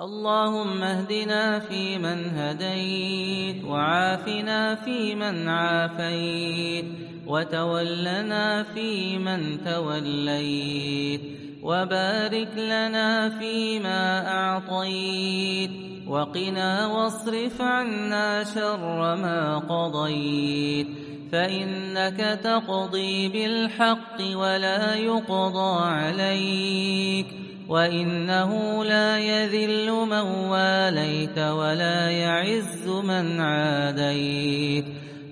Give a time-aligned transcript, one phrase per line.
[0.00, 6.84] اللهم اهدنا فيمن هديت وعافنا فيمن عافيت
[7.26, 11.20] وتولنا فيمن توليت
[11.62, 15.70] وبارك لنا فيما أعطيت
[16.08, 20.86] وقنا واصرف عنا شر ما قضيت
[21.32, 34.84] فإنك تقضي بالحق ولا يقضى عليك وإنه لا يذل من واليت ولا يعز من عاديت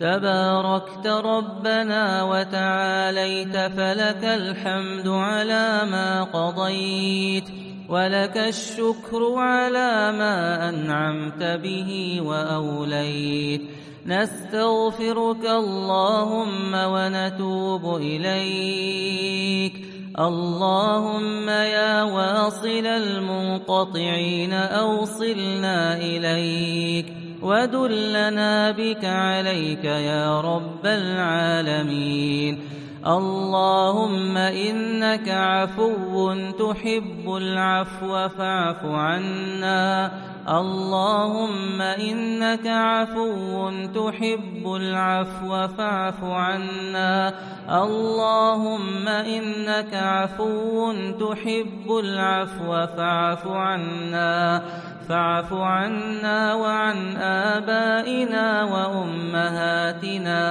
[0.00, 7.44] تباركت ربنا وتعاليت فلك الحمد على ما قضيت
[7.88, 13.62] ولك الشكر على ما أنعمت به وأوليت
[14.06, 27.06] نستغفرك اللهم ونتوب إليك اللهم يا واصل المنقطعين أوصلنا إليك
[27.42, 32.58] ودلنا بك عليك يا رب العالمين
[33.06, 40.12] اللهم إنك عفو تحب العفو فاعف عنا.
[40.48, 47.34] اللهم إنك عفو تحب العفو فاعف عنا.
[47.70, 54.62] اللهم إنك عفو تحب العفو فاعف عنا.
[55.10, 60.44] فاعف عنا وعن آبائنا وأمهاتنا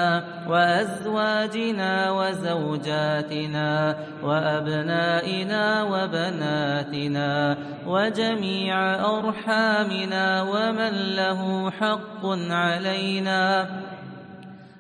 [0.50, 13.70] وأزواجنا وزوجاتنا وأبنائنا وبناتنا وجميع أرحامنا ومن له حق علينا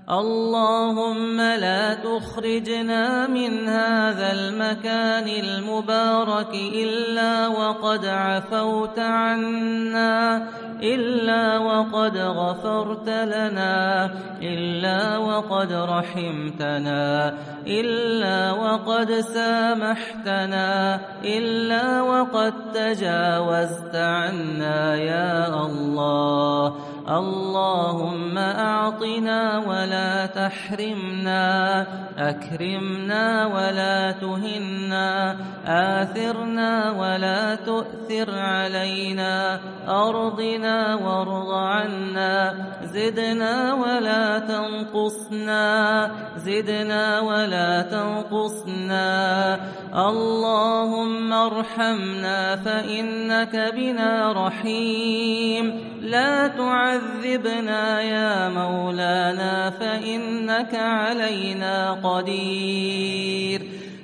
[0.10, 10.48] اللهم لا تخرجنا من هذا المكان المبارك إلا وقد عفوت عنا
[10.82, 14.10] إلا وقد غفرت لنا
[14.42, 17.34] إلا وقد رحمتنا
[17.68, 26.76] إلا وقد سامحتنا إلا وقد تجاوزت عنا يا الله.
[27.10, 31.48] اللهم أعطنا ولا تحرمنا
[32.18, 42.54] أكرمنا ولا تهنا آثرنا ولا تؤثر علينا أرضنا وارض عنا
[42.84, 45.66] زدنا ولا تنقصنا
[46.38, 49.10] زدنا ولا تنقصنا.
[49.96, 55.66] اللهم ارحمنا فإنك بنا رحيم.
[56.02, 56.48] لا
[57.00, 63.59] تعذبنا يا مولانا فإنك علينا قدير.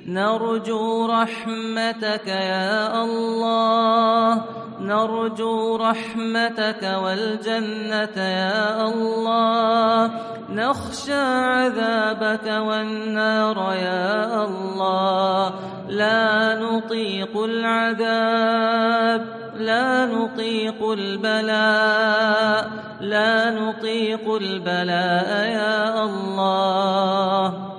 [0.06, 4.42] نرجو رحمتك يا الله.
[4.80, 10.10] نرجو رحمتك والجنة يا الله.
[10.50, 11.22] نخشى
[11.52, 15.54] عذابك والنار يا الله.
[15.88, 27.75] لا نطيق العذاب لا نطيق البلاء لا نطيق البلاء يا الله.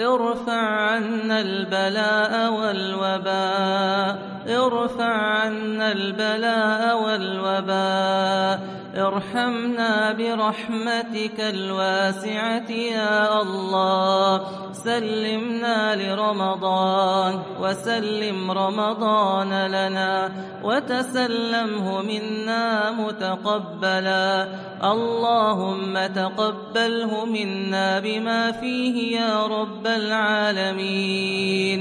[0.00, 4.18] ارفع عنا البلاء والوباء.
[4.48, 8.79] ارفع عنا البلاء والوباء.
[8.96, 14.42] ارحمنا برحمتك الواسعة يا الله.
[14.72, 20.32] سلمنا لرمضان وسلم رمضان لنا
[20.64, 24.48] وتسلمه منا متقبلا.
[24.84, 31.80] اللهم تقبله منا بما فيه يا رب العالمين.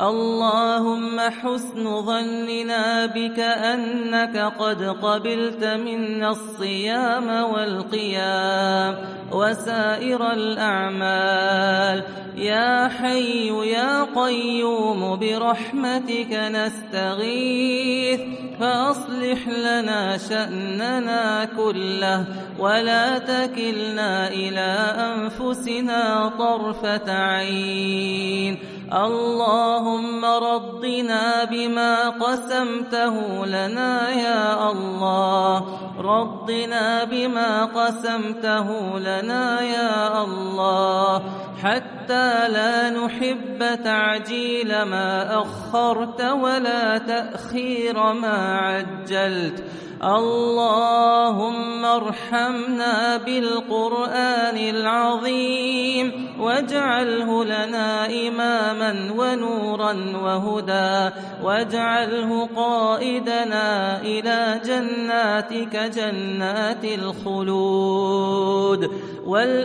[0.00, 8.96] اللهم حسن ظننا بك أنك قد قبلت منا الصيام والقيام
[9.32, 12.02] وسائر الأعمال.
[12.36, 18.20] يا حي يا قيوم برحمتك نستغيث.
[18.60, 22.24] فأصلح لنا شأننا كله
[22.58, 28.58] ولا تكلنا إلى أنفسنا طرفة عين.
[28.94, 35.64] اللهم رضنا بما قسمته لنا يا الله.
[35.98, 41.22] رضنا بما قسمته لنا يا الله.
[41.62, 49.64] حتى لا نحب تعجيل ما أخرت ولا تأخير ما عجلت.
[50.02, 59.92] اللهم ارحمنا بالقرآن العظيم واجعله لنا إماما ونورا
[60.22, 68.34] وهدى واجعله قائدنا إلى جناتك جنات الخلود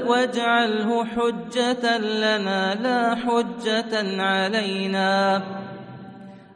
[0.08, 5.42] واجعله حجة لنا لا حجة علينا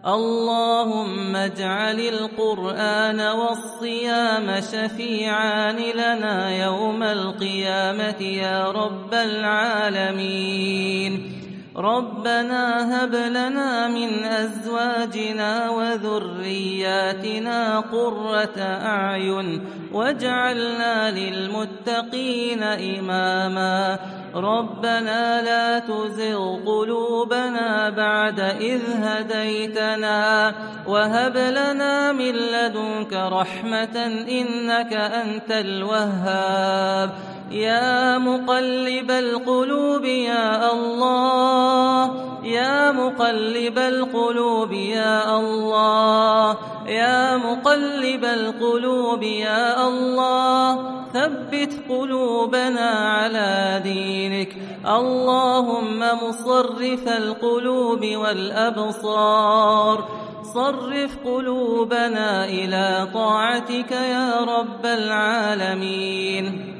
[0.07, 11.33] اللهم اجعل القرآن والصيام شفيعان لنا يوم القيامة يا رب العالمين.
[11.77, 19.61] ربنا هب لنا من أزواجنا وذرياتنا قرة أعين
[19.93, 23.99] واجعلنا للمتقين إماما.
[24.35, 30.53] ربنا لا تزغ قلوبنا بعد إذ هديتنا
[30.87, 37.09] وهب لنا من لدنك رحمة إنك أنت الوهاب
[37.51, 42.11] يا مقلب القلوب يا الله
[42.43, 46.57] يا مقلب القلوب يا الله
[46.87, 54.55] يا مقلب القلوب يا الله ثبت قلوبنا على دينك.
[54.85, 60.07] اللهم مصرف القلوب والأبصار.
[60.43, 66.73] صرف قلوبنا إلى طاعتك يا رب العالمين.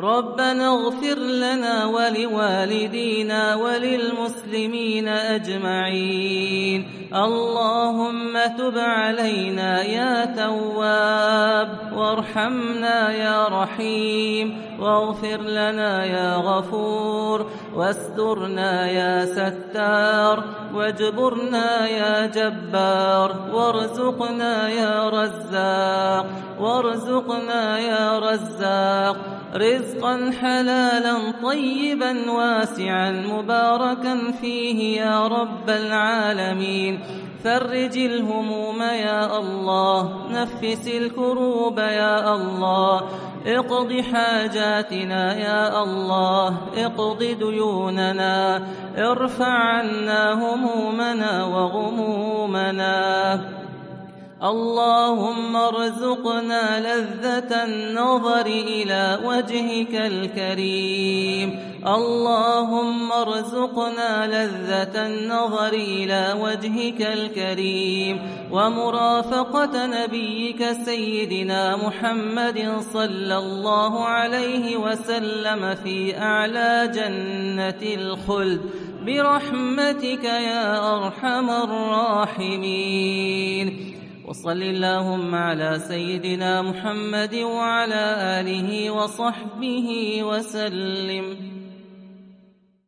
[0.00, 6.84] ربنا اغفر لنا ولوالدينا وللمسلمين أجمعين.
[7.14, 14.60] اللهم تب علينا يا تواب وارحمنا يا رحيم.
[14.80, 20.44] واغفر لنا يا غفور واسترنا يا ستار
[20.74, 26.26] واجبرنا يا جبار وارزقنا يا رزاق
[26.60, 29.16] وارزقنا يا رزاق
[29.54, 37.00] رزقا حلالا طيبا واسعا مباركا فيه يا رب العالمين.
[37.44, 43.02] فرج الهموم يا الله نفس الكروب يا الله.
[43.46, 48.62] اقض حاجاتنا يا الله اقض ديوننا.
[48.98, 52.96] ارفع عنا همومنا وغمومنا.
[54.42, 61.76] اللهم ارزقنا لذة النظر إلى وجهك الكريم.
[61.86, 68.20] اللهم ارزقنا لذة النظر إلى وجهك الكريم.
[68.52, 78.60] ومرافقة نبيك سيدنا محمد صلى الله عليه وسلم في أعلى جنة الخلد.
[79.06, 82.56] برحمتك يا أرحم الراحمين.
[84.36, 88.04] وصل اللهم على سيدنا محمد وعلى
[88.40, 89.88] آله وصحبه
[90.22, 91.55] وسلم.